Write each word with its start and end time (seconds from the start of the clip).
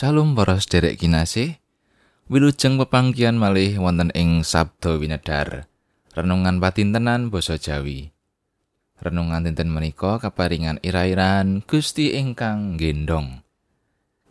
Salam 0.00 0.32
para 0.32 0.56
sederek 0.56 0.96
kinasih. 0.96 1.60
Wilujeng 2.32 2.80
pepanggihan 2.80 3.36
malih 3.36 3.76
wonten 3.76 4.08
ing 4.16 4.40
Sabda 4.40 4.96
Winedar. 4.96 5.68
Renungan 6.16 6.56
patintenan 6.56 7.28
basa 7.28 7.60
Jawi. 7.60 8.08
Renungan 8.96 9.44
dinten 9.44 9.68
menika 9.68 10.16
kaparingan 10.16 10.80
ira-iran 10.80 11.60
Gusti 11.68 12.16
ingkang 12.16 12.80
gendong. 12.80 13.44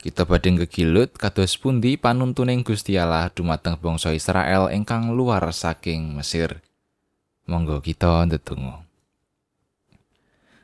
Kita 0.02 0.26
badhe 0.26 0.58
gegilut 0.66 1.14
kados 1.14 1.54
pundi 1.62 2.02
panuntuning 2.02 2.66
Gusti 2.66 2.98
Allah 2.98 3.30
dumateng 3.30 3.78
bangsa 3.78 4.10
Israel 4.10 4.74
ingkang 4.74 5.14
luar 5.14 5.54
saking 5.54 6.18
Mesir. 6.18 6.66
Monggo 7.46 7.78
kita 7.78 8.26
ndedonga. 8.26 8.90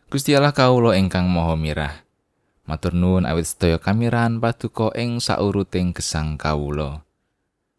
Gusti 0.10 0.34
Allah 0.34 0.50
kawula 0.50 0.98
ingkang 0.98 1.30
Maha 1.30 1.54
Mirah. 1.54 2.05
Matur 2.66 2.98
nuwun 2.98 3.30
awit 3.30 3.46
sedaya 3.46 3.78
kamiran 3.78 4.42
paduka 4.42 4.90
ing 4.98 5.22
sauruting 5.22 5.94
gesang 5.94 6.34
kawula. 6.34 7.06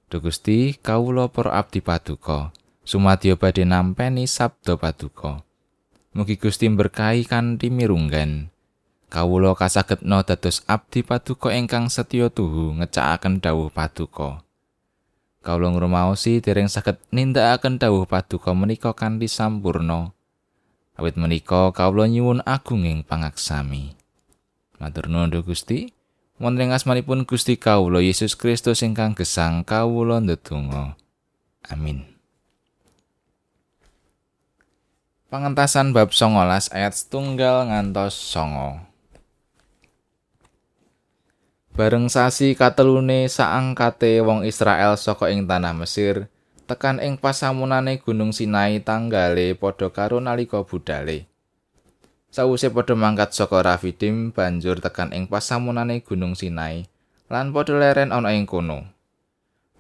Duh 0.07 0.23
Gusti, 0.23 0.79
kawula 0.79 1.27
para 1.27 1.59
abdi 1.59 1.83
paduka, 1.83 2.55
sumadyo 2.87 3.35
badhe 3.35 3.67
nampeni 3.67 4.31
sabda 4.31 4.79
paduka. 4.79 5.43
Mugi 6.15 6.39
Gusti 6.39 6.71
berkahi 6.71 7.27
kanthi 7.27 7.67
mirunggan. 7.67 8.55
Kawula 9.11 9.59
kasagetna 9.59 10.23
dados 10.23 10.63
abdi 10.71 11.03
paduka 11.03 11.51
ingkang 11.51 11.91
setya 11.91 12.31
tuhu 12.31 12.79
ngecakaken 12.79 13.43
dawuh 13.43 13.75
paduka. 13.75 14.47
Kawula 15.43 15.75
ngrumaosi 15.75 16.39
dereng 16.39 16.71
saged 16.71 17.03
nindakaken 17.11 17.83
dawuh 17.83 18.07
paduka 18.07 18.55
menika 18.55 18.95
kanthi 18.95 19.27
sampurna. 19.27 20.15
Awit 20.95 21.19
menika 21.19 21.75
kawula 21.75 22.07
nyuwun 22.07 22.39
agunging 22.47 23.03
pangaksami. 23.03 24.06
Matur 24.77 25.09
nuwun 25.09 25.33
Gusti. 25.41 25.93
Wonten 26.37 26.69
ing 26.69 26.71
asmanipun 26.77 27.25
Gusti 27.25 27.57
kawula 27.57 28.05
Yesus 28.05 28.37
Kristus 28.37 28.85
ingkang 28.85 29.17
gesang 29.17 29.65
kawula 29.65 30.21
ndedonga. 30.21 30.93
Amin. 31.73 32.05
Pangentasan 35.33 35.97
bab 35.97 36.13
19 36.13 36.71
ayat 36.77 36.93
setunggal 36.93 37.73
ngantos 37.73 38.15
songo. 38.15 38.79
Bareng 41.77 42.09
sasi 42.09 42.57
katelune 42.57 43.29
saangkate 43.29 44.25
wong 44.25 44.49
Israel 44.49 44.97
saka 44.97 45.29
ing 45.29 45.45
tanah 45.45 45.77
Mesir, 45.77 46.33
tekan 46.65 47.01
ing 47.05 47.21
pasamunane 47.21 48.01
Gunung 48.01 48.33
Sinai 48.33 48.81
tanggale 48.81 49.53
padha 49.53 49.93
karo 49.93 50.17
nalika 50.21 50.65
budale. 50.65 51.29
Sawuse 52.37 52.69
padha 52.69 52.93
mangkat 52.93 53.33
saka 53.33 53.65
Rafidim 53.65 54.29
banjur 54.29 54.77
tekan 54.85 55.09
ing 55.17 55.25
pasamunane 55.25 56.05
Gunung 56.05 56.37
Sinai 56.37 56.85
lan 57.33 57.49
padha 57.49 57.81
leren 57.81 58.13
ana 58.13 58.37
ing 58.37 58.45
kono. 58.45 58.85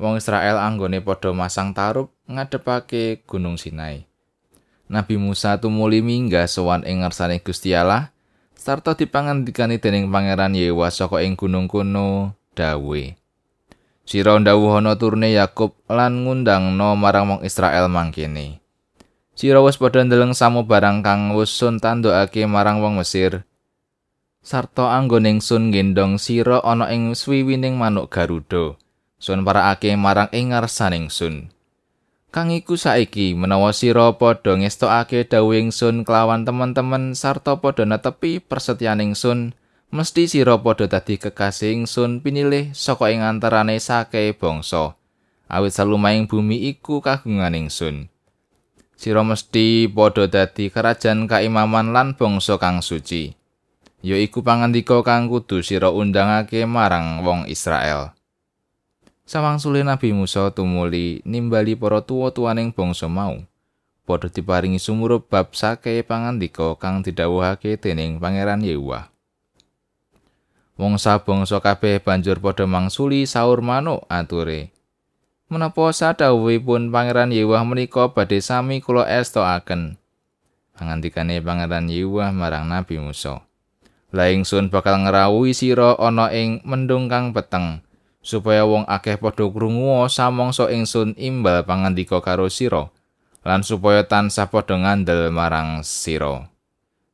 Wong 0.01 0.17
Israel 0.17 0.57
anggone 0.57 1.05
padha 1.05 1.37
masang 1.37 1.77
tarup 1.77 2.17
ngadepake 2.25 3.29
Gunung 3.29 3.61
Sinai. 3.61 4.09
Nabi 4.89 5.21
Musa 5.21 5.61
tumuli 5.61 6.01
minggah 6.01 6.49
sowan 6.49 6.81
ing 6.89 7.05
ngarsane 7.05 7.45
Gusti 7.45 7.77
Allah 7.77 8.09
sarta 8.57 8.97
dipangandikani 8.97 9.77
dening 9.77 10.09
Pangeran 10.09 10.57
Yewa 10.57 10.89
saka 10.89 11.21
ing 11.29 11.37
gunung 11.37 11.69
kono 11.69 12.41
dawe. 12.57 13.03
Sira 14.09 14.33
ndawuhana 14.41 14.97
turne 14.97 15.29
Yakub 15.29 15.77
lan 15.93 16.25
ngundangno 16.25 16.97
marang 16.97 17.37
wong 17.37 17.41
Israel 17.45 17.93
mangkene. 17.93 18.65
Sira 19.37 19.61
wis 19.61 19.77
padha 19.77 20.01
ndeleng 20.01 20.33
samu 20.33 20.65
barang 20.65 21.05
kang 21.05 21.37
wis 21.37 21.53
sun 21.53 21.77
tandukake 21.77 22.48
marang 22.48 22.81
wong 22.81 22.97
Mesir. 22.97 23.45
Sarta 24.41 24.97
anggoning 24.97 25.44
sun 25.44 25.69
gendong 25.69 26.16
sira 26.16 26.65
ana 26.65 26.88
ing 26.88 27.12
swiwining 27.12 27.77
manuk 27.77 28.09
Garuda. 28.09 28.81
Sun 29.21 29.44
parakake 29.44 29.93
marang 29.93 30.33
ing 30.33 30.56
ngarsaning 30.56 31.12
sun. 31.12 31.53
Kang 32.33 32.49
iku 32.49 32.81
saiki 32.81 33.37
menawa 33.37 33.77
sira 33.77 34.09
padha 34.16 34.56
ngestokake 34.56 35.28
dawuhing 35.28 35.69
sun 35.69 36.09
kelawan 36.09 36.49
teman-teman 36.49 37.12
sarta 37.12 37.60
padha 37.60 37.84
netepi 37.84 38.41
persetyaning 38.41 39.12
sun, 39.12 39.53
mesti 39.93 40.33
sira 40.33 40.56
padha 40.56 40.89
dadi 40.89 41.21
kekasih 41.21 41.84
sun 41.84 42.25
pinilih 42.25 42.72
saka 42.72 43.12
ing 43.12 43.21
antarane 43.21 43.77
sake 43.77 44.33
bangsa. 44.33 44.97
Awit 45.44 45.77
salumaing 45.77 46.25
bumi 46.25 46.72
iku 46.72 47.05
kagunganing 47.05 47.69
sun. 47.69 48.09
Sira 48.97 49.21
mesti 49.23 49.87
padha 49.93 50.27
dadi 50.27 50.73
kerajaan 50.73 51.29
kaimaman 51.29 51.93
lan 51.93 52.17
bangsa 52.17 52.57
kang 52.57 52.81
suci. 52.81 53.37
Yaiku 54.01 54.41
pangandika 54.41 55.05
kang 55.05 55.29
kudu 55.29 55.61
sira 55.61 55.93
undangake 55.93 56.65
marang 56.65 57.23
wong 57.23 57.45
Israel. 57.47 58.17
Sawangsule 59.27 59.84
Nabi 59.84 60.17
Musa 60.17 60.49
tumuli 60.55 61.21
nimbali 61.27 61.77
para 61.77 62.01
tuwa-tuwaning 62.01 62.73
bangsa 62.73 63.07
mau. 63.11 63.45
Padha 64.07 64.31
diparingi 64.31 64.79
sumurup 64.79 65.27
bab 65.27 65.51
sake 65.59 66.07
pangandika 66.07 66.78
kang 66.78 67.03
didhawuhake 67.03 67.75
dening 67.75 68.23
Pangeran 68.23 68.63
Yehuwa 68.63 69.11
Wong 70.78 70.95
sabangsa 70.95 71.59
kabeh 71.59 71.99
banjur 71.99 72.39
padha 72.39 72.71
mangsuli 72.71 73.27
saur 73.27 73.67
manuk 73.67 74.07
ature 74.07 74.75
menapa 75.47 75.95
sadhawuhipun 75.95 76.91
Pangeran 76.91 77.31
Yewah 77.31 77.62
menika 77.62 78.11
badhe 78.11 78.43
sami 78.43 78.83
kula 78.83 79.07
estokaken. 79.07 79.95
Pangandikane 80.75 81.39
Pangeran 81.39 81.87
Yewah 81.87 82.34
marang 82.34 82.67
Nabi 82.67 82.99
Musa. 82.99 83.47
La 84.11 84.31
ingsun 84.31 84.71
bakal 84.71 85.07
ngrawuhi 85.07 85.55
sira 85.55 85.95
ana 85.99 86.31
ing 86.34 86.62
mendung 86.67 87.07
kang 87.07 87.31
peteng 87.31 87.83
supaya 88.23 88.67
wong 88.67 88.87
akeh 88.91 89.19
padha 89.19 89.47
krungu 89.47 90.03
samangsa 90.11 90.67
ingsun 90.71 91.15
imbal 91.15 91.63
pangandika 91.63 92.19
karo 92.23 92.51
sira 92.51 92.91
lan 93.47 93.63
supaya 93.63 94.03
tansah 94.03 94.51
padha 94.51 94.75
ngandel 94.78 95.31
marang 95.31 95.83
sira. 95.87 96.51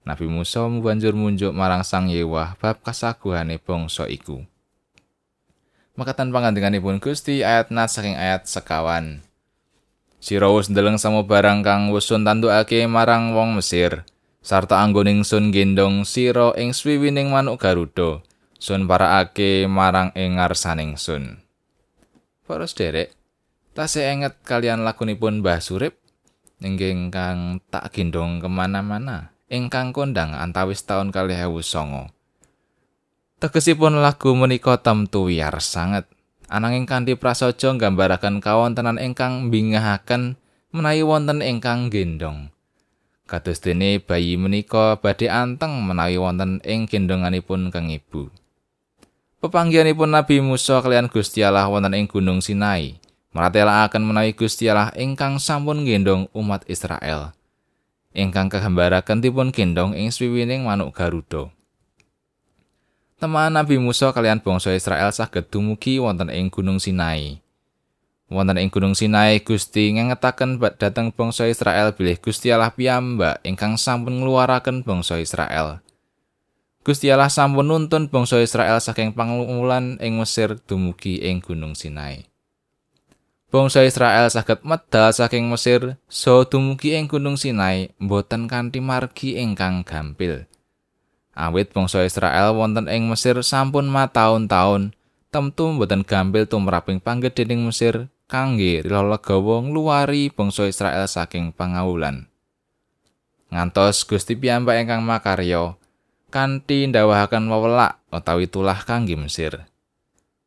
Nabi 0.02 0.26
Musa 0.26 0.64
banjur 0.66 1.14
munjuk 1.14 1.52
marang 1.52 1.84
Sang 1.84 2.08
Yewah 2.08 2.58
bab 2.58 2.80
kasaguhane 2.80 3.60
bangsa 3.60 4.08
iku. 4.08 4.42
Makatan 5.92 6.32
pangandinganipun 6.32 7.04
Gusti 7.04 7.44
ayat 7.44 7.68
nat 7.68 7.92
saking 7.92 8.16
ayat 8.16 8.48
sekawan. 8.48 9.20
Sira 10.24 10.48
wis 10.48 10.72
ndeleng 10.72 10.96
sama 10.96 11.20
barang 11.20 11.60
kang 11.60 11.92
wis 11.92 12.08
sun 12.08 12.24
tandukake 12.24 12.88
marang 12.88 13.36
wong 13.36 13.60
Mesir, 13.60 14.08
sarta 14.40 14.80
anggoning 14.80 15.20
sun 15.20 15.52
gendong 15.52 16.08
sira 16.08 16.56
ing 16.56 16.72
swiwining 16.72 17.28
manuk 17.28 17.60
Garuda, 17.60 18.24
sun 18.56 18.88
parakake 18.88 19.68
marang 19.68 20.16
ing 20.16 20.40
ngarsaning 20.40 20.96
sun. 20.96 21.44
Para 22.48 22.64
sederek, 22.64 23.12
tasih 23.76 24.08
enget 24.08 24.40
kalian 24.48 24.88
lakunipun 24.88 25.44
Mbah 25.44 25.60
Surip 25.60 26.00
inggih 26.62 27.12
kang 27.12 27.60
tak 27.68 27.92
gendong 27.92 28.40
kemana-mana 28.40 29.34
ingkang 29.52 29.92
kondang 29.92 30.32
antawis 30.32 30.80
taun 30.88 31.12
kalih 31.12 31.36
ewu 31.36 31.60
songo. 31.60 32.08
Tegesipun 33.42 33.98
lagu 33.98 34.38
menika 34.38 34.78
tamtu 34.78 35.26
wiyar 35.26 35.58
sanget. 35.58 36.06
Ananging 36.46 36.86
kanthi 36.86 37.18
prasaja 37.18 37.74
nggambaraken 37.74 38.38
kawontenan 38.38 39.02
ingkang 39.02 39.50
mbingahaken 39.50 40.38
menawi 40.70 41.02
wonten 41.02 41.42
ingkang 41.42 41.90
gendong. 41.90 42.54
Kados 43.26 43.58
dene 43.58 43.98
bayi 43.98 44.38
menika 44.38 44.94
badhe 45.02 45.26
anteng 45.26 45.74
menawi 45.82 46.22
wonten 46.22 46.62
ing 46.62 46.86
gendonganipun 46.86 47.74
kang 47.74 47.90
ibu. 47.90 48.30
Pepanggihanipun 49.42 50.14
Nabi 50.14 50.38
Musa 50.38 50.78
kalian 50.78 51.10
Gusti 51.10 51.42
Allah 51.42 51.66
wonten 51.66 51.98
ing 51.98 52.06
Gunung 52.06 52.38
Sinai. 52.46 53.02
Maratelakaken 53.34 54.06
menawi 54.06 54.38
Gusti 54.38 54.70
Allah 54.70 54.94
ingkang 54.94 55.42
sampun 55.42 55.82
gendong 55.82 56.30
umat 56.30 56.62
Israel. 56.70 57.34
Ingkang 58.14 58.54
kagambaraken 58.54 59.18
dipun 59.18 59.50
gendong 59.50 59.98
ing 59.98 60.14
swiwining 60.14 60.62
manuk 60.62 60.94
Garuda. 60.94 61.50
Teman 63.22 63.54
Nabi 63.54 63.78
Musa 63.78 64.10
kalian 64.10 64.42
bangsa 64.42 64.74
Israel 64.74 65.14
saged 65.14 65.46
dumugi 65.46 66.02
wonten 66.02 66.26
ing 66.26 66.50
Gunung 66.50 66.82
Sinai. 66.82 67.38
Wonten 68.26 68.58
ing 68.58 68.66
Gunung 68.66 68.98
Sinai 68.98 69.38
Gusti 69.38 69.94
ngengetaken 69.94 70.58
dhateng 70.58 71.14
bangsa 71.14 71.46
Israel 71.46 71.94
bilih 71.94 72.18
Gusti 72.18 72.50
Allah 72.50 72.74
piyambak 72.74 73.38
ingkang 73.46 73.78
sampun 73.78 74.18
ngluaraken 74.18 74.82
bangsa 74.82 75.22
Israel. 75.22 75.78
Gusti 76.82 77.14
Allah 77.14 77.30
sampun 77.30 77.70
nuntun 77.70 78.10
bangsa 78.10 78.42
Israel 78.42 78.82
saking 78.82 79.14
pangumulan 79.14 80.02
ing 80.02 80.18
Mesir 80.18 80.58
dumugi 80.58 81.22
ing 81.22 81.38
Gunung 81.38 81.78
Sinai. 81.78 82.26
Bangsa 83.54 83.86
Israel 83.86 84.34
saged 84.34 84.66
medal 84.66 85.14
saking 85.14 85.46
Mesir 85.46 85.94
so 86.10 86.42
dumugi 86.42 86.98
ing 86.98 87.06
Gunung 87.06 87.38
Sinai 87.38 87.94
mboten 88.02 88.50
kanthi 88.50 88.82
margi 88.82 89.38
ingkang 89.38 89.86
gampil. 89.86 90.50
Awit 91.32 91.72
bangsa 91.72 92.04
Israel 92.04 92.52
wonten 92.52 92.92
ing 92.92 93.08
Mesir 93.08 93.40
sampun 93.40 93.88
mataun-taun, 93.88 94.92
temtu 95.32 95.72
mboten 95.72 96.04
gampil 96.04 96.44
tumraping 96.44 97.00
panggedhening 97.00 97.64
Mesir 97.64 98.12
kangge 98.28 98.84
legawa 98.84 99.64
ngluwari 99.64 100.28
bangsa 100.28 100.68
Israel 100.68 101.08
saking 101.08 101.56
pangawulan. 101.56 102.28
Ngantos 103.48 104.04
Gusti 104.04 104.36
piyambak 104.36 104.80
ingkang 104.80 105.04
makarya 105.04 105.76
kanthi 106.32 106.88
ndawahaken 106.88 107.48
wewelak 107.48 108.00
utawi 108.08 108.48
tulah 108.48 108.80
kangge 108.84 109.16
Mesir. 109.16 109.68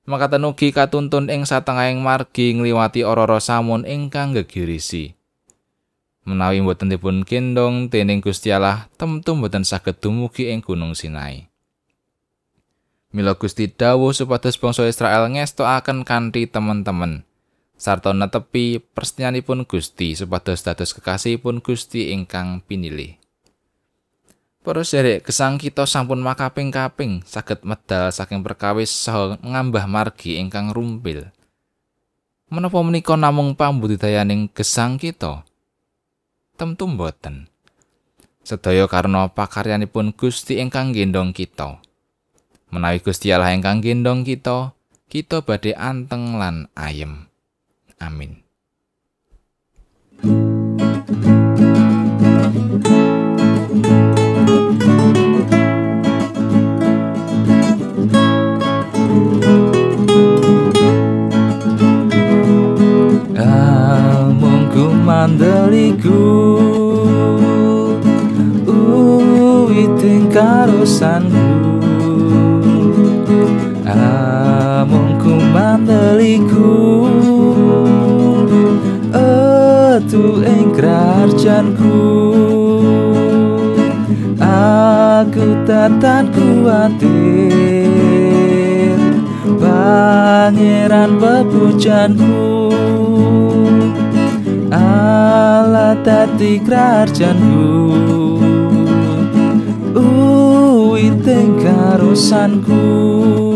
Makaten 0.06 0.46
ugi 0.46 0.70
katuntun 0.70 1.34
ing 1.34 1.50
satengahing 1.50 1.98
margi 1.98 2.54
ngliwati 2.54 3.02
ora-ora 3.02 3.42
samun 3.42 3.90
ingkang 3.90 4.38
gegirisi. 4.38 5.15
Menawi 6.26 6.66
mboten 6.66 6.90
dipun 6.90 7.22
gendong 7.22 7.88
dening 7.94 8.20
Gusti 8.20 8.50
Allah, 8.50 8.90
temtu 8.98 9.38
mboten 9.38 9.62
saged 9.62 10.02
dumugi 10.02 10.50
ing 10.50 10.66
Gunung 10.66 10.98
Sinai. 10.98 11.48
Mila 13.14 13.38
Gusti 13.38 13.70
dawuh 13.70 14.12
supados 14.12 14.58
bangsa 14.58 14.90
Israel 14.90 15.30
ngestokaken 15.32 16.04
kanthi 16.04 16.50
temen-temen 16.50 17.24
sarta 17.76 18.16
netepi 18.16 18.80
perstinyanipun 18.82 19.68
Gusti 19.68 20.16
supados 20.16 20.64
dados 20.64 20.96
kekasihipun 20.96 21.62
Gusti 21.62 22.12
ingkang 22.12 22.64
pinilih. 22.66 23.20
Para 24.66 24.82
sedherek, 24.82 25.30
gesang 25.30 25.62
kita 25.62 25.86
sampun 25.86 26.26
makaping-kaping 26.26 27.22
saged 27.22 27.62
medal 27.62 28.10
saking 28.10 28.42
perkawis 28.42 28.90
saha 28.90 29.38
ngambah 29.46 29.86
margi 29.86 30.42
ingkang 30.42 30.74
rumpil. 30.74 31.30
Menapa 32.50 32.82
menika 32.82 33.14
namung 33.14 33.54
pambudidayaning 33.54 34.50
gesang 34.50 34.98
kita? 34.98 35.45
Tentu 36.56 36.88
mboten. 36.88 37.52
Sedaya 38.48 38.88
karena 38.88 39.28
pakaryanipun 39.28 40.16
Gusti 40.16 40.64
ingkang 40.64 40.96
gendong 40.96 41.36
kita. 41.36 41.84
Menawi 42.72 43.04
Gusti 43.04 43.36
Allah 43.36 43.52
ingkang 43.52 43.84
gendong 43.84 44.24
kita, 44.24 44.72
kita 45.12 45.44
badhe 45.44 45.76
anteng 45.76 46.40
lan 46.40 46.72
ayem. 46.80 47.28
Amin. 48.00 48.45
piting 69.76 70.32
karo 70.32 70.88
sanku 70.88 71.84
Amung 73.84 75.20
kuman 75.20 75.84
deliku 75.84 77.04
Etu 79.16 80.44
ing 80.44 80.76
kerjanku. 80.76 82.04
Aku 84.40 85.64
tatan 85.64 86.28
kuatir. 86.36 87.00
Pangeran 89.56 91.16
pepujanku 91.16 92.76
Alat 94.68 96.04
hati 96.04 96.60
kerjanku 96.60 98.25
tengkarusanku. 101.26 101.56
keharusanku 102.70 103.55